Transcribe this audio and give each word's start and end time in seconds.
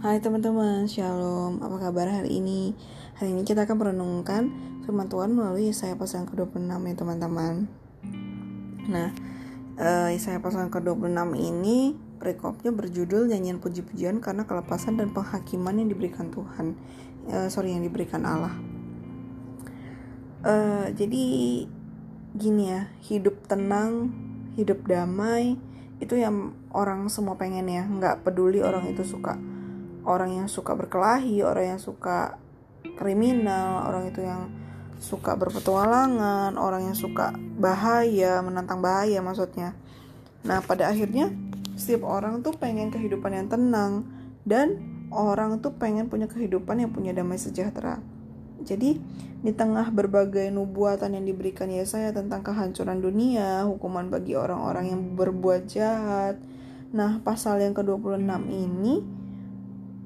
Hai 0.00 0.16
teman-teman, 0.16 0.88
Shalom. 0.88 1.60
Apa 1.60 1.76
kabar 1.76 2.08
hari 2.08 2.40
ini? 2.40 2.72
Hari 3.20 3.36
ini 3.36 3.44
kita 3.44 3.68
akan 3.68 3.76
merenungkan 3.76 4.48
firman 4.80 5.12
Tuhan 5.12 5.36
melalui 5.36 5.68
Yesaya 5.68 5.92
pasal 5.92 6.24
ke-26 6.24 6.72
ya 6.72 6.94
teman-teman. 6.96 7.68
Nah, 8.88 9.12
uh, 9.76 10.08
Yesaya 10.08 10.40
pasal 10.40 10.72
ke-26 10.72 11.36
ini 11.36 12.00
perikopnya 12.16 12.72
berjudul 12.72 13.28
nyanyian 13.28 13.60
puji-pujian 13.60 14.24
karena 14.24 14.48
kelepasan 14.48 14.96
dan 14.96 15.12
penghakiman 15.12 15.84
yang 15.84 15.92
diberikan 15.92 16.32
Tuhan. 16.32 16.80
Uh, 17.28 17.52
sorry, 17.52 17.76
yang 17.76 17.84
diberikan 17.84 18.24
Allah. 18.24 18.56
Uh, 20.40 20.88
jadi 20.96 21.24
gini 22.40 22.72
ya, 22.72 22.88
hidup 23.04 23.44
tenang, 23.52 24.16
hidup 24.56 24.80
damai, 24.88 25.60
itu 26.00 26.16
yang 26.16 26.56
orang 26.72 27.12
semua 27.12 27.36
pengen 27.36 27.68
ya 27.68 27.84
nggak 27.84 28.24
peduli 28.24 28.64
orang 28.64 28.88
itu 28.88 29.04
suka 29.04 29.49
orang 30.10 30.42
yang 30.42 30.48
suka 30.50 30.74
berkelahi 30.74 31.46
orang 31.46 31.78
yang 31.78 31.80
suka 31.80 32.34
kriminal 32.98 33.86
orang 33.86 34.10
itu 34.10 34.26
yang 34.26 34.50
suka 34.98 35.38
berpetualangan 35.38 36.58
orang 36.58 36.90
yang 36.90 36.96
suka 36.98 37.30
bahaya 37.56 38.42
menantang 38.42 38.82
bahaya 38.82 39.22
maksudnya 39.22 39.78
nah 40.42 40.58
pada 40.58 40.90
akhirnya 40.90 41.30
setiap 41.78 42.10
orang 42.10 42.42
tuh 42.42 42.52
pengen 42.58 42.90
kehidupan 42.90 43.32
yang 43.32 43.46
tenang 43.46 44.04
dan 44.42 44.82
orang 45.14 45.62
tuh 45.62 45.72
pengen 45.78 46.10
punya 46.10 46.26
kehidupan 46.26 46.82
yang 46.82 46.90
punya 46.90 47.14
damai 47.14 47.38
sejahtera 47.38 48.02
jadi 48.60 49.00
di 49.40 49.52
tengah 49.56 49.88
berbagai 49.88 50.52
nubuatan 50.52 51.16
yang 51.16 51.24
diberikan 51.24 51.72
Yesaya 51.72 52.12
tentang 52.12 52.44
kehancuran 52.44 53.00
dunia, 53.00 53.64
hukuman 53.64 54.12
bagi 54.12 54.36
orang-orang 54.36 54.92
yang 54.92 55.00
berbuat 55.16 55.64
jahat. 55.64 56.36
Nah, 56.92 57.24
pasal 57.24 57.64
yang 57.64 57.72
ke-26 57.72 58.20
ini 58.52 59.00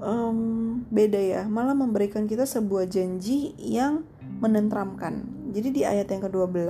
um, 0.00 0.38
beda 0.88 1.20
ya, 1.20 1.42
malah 1.46 1.76
memberikan 1.76 2.26
kita 2.26 2.48
sebuah 2.48 2.88
janji 2.88 3.52
yang 3.60 4.02
menentramkan. 4.40 5.28
Jadi 5.52 5.68
di 5.70 5.82
ayat 5.84 6.08
yang 6.10 6.26
ke-12 6.26 6.66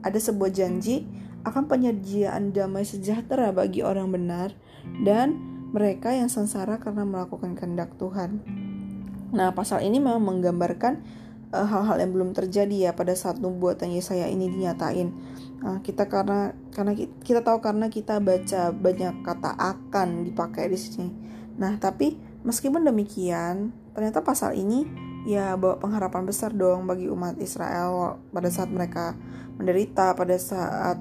ada 0.00 0.18
sebuah 0.18 0.50
janji 0.54 1.04
akan 1.44 1.66
penyediaan 1.66 2.52
damai 2.52 2.84
sejahtera 2.84 3.50
bagi 3.50 3.80
orang 3.80 4.12
benar 4.12 4.52
dan 5.02 5.36
mereka 5.70 6.12
yang 6.12 6.28
sengsara 6.28 6.82
karena 6.82 7.06
melakukan 7.06 7.54
kehendak 7.54 7.94
Tuhan. 7.96 8.42
Nah, 9.30 9.54
pasal 9.54 9.86
ini 9.86 10.02
memang 10.02 10.20
menggambarkan 10.20 11.00
eh, 11.54 11.66
hal-hal 11.66 11.96
uh, 11.96 12.02
yang 12.02 12.12
belum 12.12 12.30
terjadi 12.34 12.90
ya 12.90 12.92
pada 12.92 13.14
saat 13.14 13.38
nubuatan 13.38 13.94
Yesaya 13.94 14.26
ini 14.26 14.50
dinyatain. 14.50 15.14
Uh, 15.60 15.78
kita 15.84 16.10
karena 16.10 16.56
karena 16.74 16.92
kita 16.96 17.40
tahu 17.46 17.62
karena 17.62 17.86
kita 17.92 18.18
baca 18.18 18.74
banyak 18.74 19.22
kata 19.22 19.50
akan 19.54 20.26
dipakai 20.26 20.66
di 20.66 20.78
sini. 20.78 21.10
Nah, 21.60 21.78
tapi 21.78 22.18
meskipun 22.42 22.84
demikian, 22.86 23.74
ternyata 23.92 24.24
pasal 24.24 24.56
ini 24.56 24.88
ya 25.28 25.52
bawa 25.60 25.76
pengharapan 25.76 26.24
besar 26.24 26.56
dong 26.56 26.88
bagi 26.88 27.06
umat 27.12 27.36
Israel 27.36 28.20
pada 28.32 28.48
saat 28.48 28.72
mereka 28.72 29.12
menderita, 29.60 30.16
pada 30.16 30.36
saat 30.40 30.96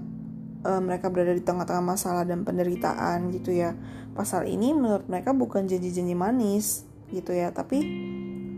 uh, 0.67 0.81
mereka 0.83 1.07
berada 1.07 1.31
di 1.31 1.43
tengah-tengah 1.43 1.85
masalah 1.85 2.23
dan 2.27 2.43
penderitaan 2.43 3.31
gitu 3.31 3.55
ya. 3.55 3.75
Pasal 4.11 4.51
ini 4.51 4.75
menurut 4.75 5.07
mereka 5.07 5.31
bukan 5.31 5.63
janji-janji 5.67 6.15
manis 6.15 6.83
gitu 7.09 7.31
ya, 7.31 7.55
tapi 7.55 7.79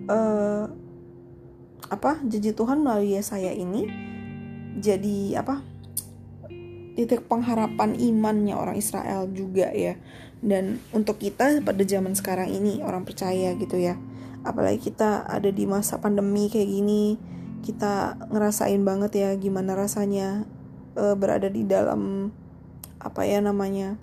uh, 0.10 0.66
apa 1.92 2.24
janji 2.24 2.56
Tuhan 2.56 2.82
melalui 2.82 3.20
saya 3.22 3.52
ini 3.52 3.86
jadi 4.80 5.44
apa 5.44 5.71
titik 6.98 7.28
pengharapan 7.28 7.96
imannya 7.96 8.56
orang 8.56 8.76
Israel 8.78 9.30
juga 9.32 9.72
ya. 9.72 9.96
Dan 10.42 10.82
untuk 10.92 11.22
kita 11.22 11.62
pada 11.62 11.84
zaman 11.86 12.18
sekarang 12.18 12.50
ini 12.50 12.82
orang 12.82 13.06
percaya 13.06 13.54
gitu 13.56 13.78
ya. 13.78 13.96
Apalagi 14.42 14.92
kita 14.92 15.24
ada 15.30 15.54
di 15.54 15.70
masa 15.70 16.02
pandemi 16.02 16.50
kayak 16.50 16.70
gini 16.70 17.06
kita 17.62 18.18
ngerasain 18.34 18.82
banget 18.82 19.12
ya 19.14 19.30
gimana 19.38 19.78
rasanya 19.78 20.50
uh, 20.98 21.14
berada 21.14 21.48
di 21.48 21.62
dalam 21.62 22.34
apa 22.98 23.22
ya 23.22 23.38
namanya 23.38 24.02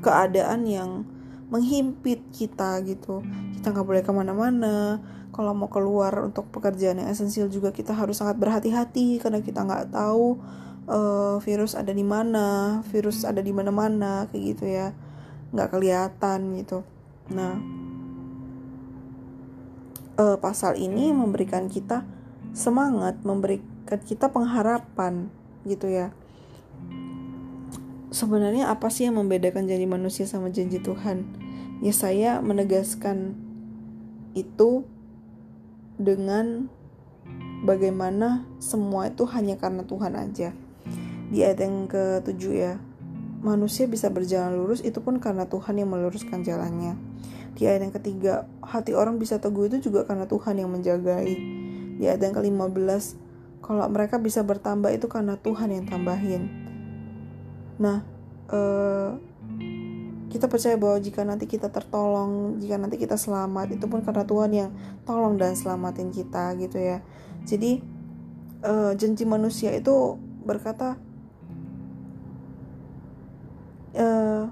keadaan 0.00 0.64
yang 0.66 0.90
menghimpit 1.50 2.22
kita 2.34 2.80
gitu. 2.86 3.22
Kita 3.58 3.70
nggak 3.70 3.86
boleh 3.86 4.02
ke 4.02 4.10
mana-mana. 4.14 4.98
Kalau 5.30 5.52
mau 5.52 5.68
keluar 5.68 6.16
untuk 6.24 6.48
pekerjaan 6.48 6.96
yang 7.02 7.12
esensial 7.12 7.52
juga 7.52 7.68
kita 7.68 7.92
harus 7.92 8.18
sangat 8.18 8.40
berhati-hati 8.40 9.20
karena 9.20 9.44
kita 9.44 9.62
nggak 9.62 9.92
tahu 9.92 10.40
uh, 10.86 11.36
virus 11.42 11.74
ada 11.74 11.92
di 11.94 12.02
mana 12.06 12.80
virus 12.90 13.22
ada 13.22 13.42
di 13.42 13.52
mana-mana 13.54 14.26
kayak 14.30 14.42
gitu 14.56 14.64
ya 14.66 14.94
nggak 15.54 15.70
kelihatan 15.70 16.58
gitu 16.58 16.82
nah 17.30 17.58
uh, 20.18 20.36
pasal 20.38 20.78
ini 20.78 21.10
memberikan 21.10 21.66
kita 21.66 22.06
semangat 22.56 23.20
memberikan 23.26 24.00
kita 24.02 24.30
pengharapan 24.30 25.30
gitu 25.66 25.90
ya 25.90 26.14
sebenarnya 28.16 28.72
apa 28.72 28.88
sih 28.88 29.04
yang 29.04 29.20
membedakan 29.20 29.68
janji 29.68 29.84
manusia 29.84 30.24
sama 30.24 30.48
janji 30.48 30.80
Tuhan? 30.80 31.26
Ya 31.84 31.92
saya 31.92 32.40
menegaskan 32.40 33.36
itu 34.32 34.88
dengan 36.00 36.72
bagaimana 37.68 38.48
semua 38.56 39.12
itu 39.12 39.28
hanya 39.28 39.60
karena 39.60 39.84
Tuhan 39.84 40.16
aja. 40.16 40.56
Di 41.30 41.42
ayat 41.42 41.62
yang 41.62 41.90
ke-7 41.90 42.42
ya. 42.54 42.78
Manusia 43.42 43.86
bisa 43.86 44.10
berjalan 44.10 44.58
lurus 44.58 44.82
itu 44.82 44.98
pun 44.98 45.22
karena 45.22 45.46
Tuhan 45.46 45.78
yang 45.78 45.92
meluruskan 45.92 46.42
jalannya. 46.42 46.98
Di 47.54 47.68
ayat 47.68 47.88
yang 47.88 47.94
ketiga, 47.94 48.50
hati 48.60 48.92
orang 48.92 49.16
bisa 49.16 49.38
teguh 49.38 49.70
itu 49.70 49.90
juga 49.90 50.04
karena 50.04 50.26
Tuhan 50.26 50.58
yang 50.58 50.70
menjagai. 50.72 51.30
Di 51.96 52.04
ayat 52.04 52.20
yang 52.20 52.34
ke-15, 52.34 53.04
kalau 53.62 53.86
mereka 53.88 54.20
bisa 54.20 54.42
bertambah 54.42 54.92
itu 54.92 55.06
karena 55.08 55.34
Tuhan 55.40 55.72
yang 55.72 55.84
tambahin 55.88 56.66
Nah, 57.76 58.00
uh, 58.48 59.10
kita 60.32 60.48
percaya 60.48 60.76
bahwa 60.80 60.98
jika 61.00 61.22
nanti 61.24 61.44
kita 61.48 61.68
tertolong, 61.68 62.60
jika 62.60 62.76
nanti 62.80 62.96
kita 62.96 63.16
selamat, 63.20 63.76
itu 63.76 63.84
pun 63.88 64.00
karena 64.04 64.24
Tuhan 64.24 64.50
yang 64.52 64.70
tolong 65.04 65.36
dan 65.36 65.56
selamatin 65.56 66.12
kita 66.12 66.56
gitu 66.60 66.76
ya. 66.80 66.98
Jadi 67.44 67.80
uh, 68.64 68.92
janji 68.96 69.24
manusia 69.28 69.72
itu 69.76 70.16
berkata 70.44 70.96
uh, 73.96 74.46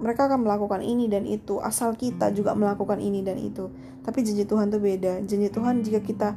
mereka 0.00 0.32
akan 0.32 0.48
melakukan 0.48 0.80
ini 0.80 1.06
dan 1.12 1.28
itu. 1.28 1.60
Asal 1.60 1.94
kita 1.94 2.32
juga 2.32 2.56
melakukan 2.56 2.98
ini 2.98 3.20
dan 3.20 3.36
itu. 3.36 3.68
Tapi 4.00 4.24
janji 4.24 4.48
Tuhan 4.48 4.72
tuh 4.72 4.80
beda. 4.80 5.20
Janji 5.28 5.52
Tuhan 5.52 5.84
jika 5.84 6.00
kita 6.00 6.28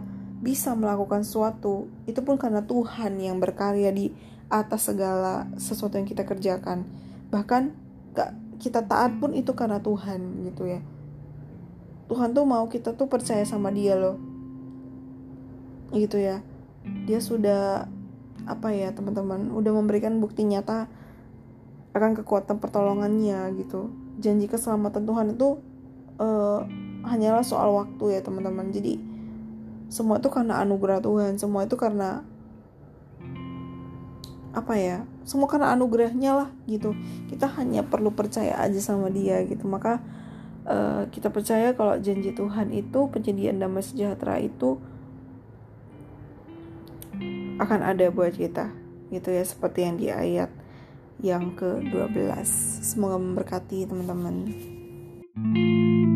bisa 0.44 0.76
melakukan 0.76 1.24
sesuatu 1.24 1.88
itu 2.04 2.20
pun 2.20 2.36
karena 2.36 2.60
Tuhan 2.68 3.16
yang 3.16 3.40
berkarya 3.40 3.96
di 3.96 4.12
atas 4.52 4.92
segala 4.92 5.48
sesuatu 5.56 5.96
yang 5.96 6.04
kita 6.04 6.28
kerjakan. 6.28 6.84
Bahkan 7.32 7.62
gak 8.12 8.32
kita 8.60 8.84
taat 8.84 9.16
pun 9.24 9.32
itu 9.32 9.56
karena 9.56 9.80
Tuhan 9.80 10.44
gitu 10.52 10.68
ya. 10.68 10.84
Tuhan 12.12 12.36
tuh 12.36 12.44
mau 12.44 12.68
kita 12.68 13.00
tuh 13.00 13.08
percaya 13.08 13.48
sama 13.48 13.72
dia 13.72 13.96
loh. 13.96 14.20
Gitu 15.96 16.20
ya. 16.20 16.44
Dia 17.08 17.24
sudah 17.24 17.88
apa 18.44 18.76
ya 18.76 18.92
teman-teman 18.92 19.56
udah 19.56 19.72
memberikan 19.72 20.20
bukti 20.20 20.44
nyata 20.44 20.92
akan 21.94 22.18
kekuatan 22.18 22.58
pertolongannya 22.58 23.54
gitu. 23.58 23.94
Janji 24.18 24.50
keselamatan 24.50 25.06
Tuhan 25.06 25.28
itu 25.38 25.62
uh, 26.18 26.66
hanyalah 27.06 27.46
soal 27.46 27.74
waktu 27.74 28.18
ya 28.18 28.22
teman-teman. 28.26 28.74
Jadi 28.74 28.98
semua 29.94 30.18
itu 30.18 30.34
karena 30.34 30.58
anugerah 30.66 31.00
Tuhan 31.06 31.38
semua 31.38 31.70
itu 31.70 31.78
karena 31.78 32.26
apa 34.54 34.78
ya 34.78 35.06
semua 35.26 35.46
karena 35.46 35.70
anugerahnya 35.74 36.32
lah 36.34 36.50
gitu. 36.66 36.98
Kita 37.30 37.46
hanya 37.62 37.86
perlu 37.86 38.10
percaya 38.10 38.58
aja 38.58 38.82
sama 38.82 39.14
dia 39.14 39.46
gitu. 39.46 39.70
Maka 39.70 40.02
uh, 40.66 41.06
kita 41.14 41.30
percaya 41.30 41.78
kalau 41.78 41.94
janji 42.02 42.34
Tuhan 42.34 42.74
itu 42.74 43.10
penyediaan 43.14 43.62
damai 43.62 43.86
sejahtera 43.86 44.42
itu 44.42 44.82
akan 47.62 47.86
ada 47.86 48.10
buat 48.10 48.34
kita 48.34 48.74
gitu 49.14 49.30
ya 49.30 49.46
seperti 49.46 49.86
yang 49.86 49.96
di 50.02 50.10
ayat 50.10 50.50
yang 51.24 51.56
ke-12 51.56 52.44
semoga 52.84 53.16
memberkati 53.16 53.88
teman-teman. 53.88 54.52
thank 55.34 55.58
you 55.58 56.13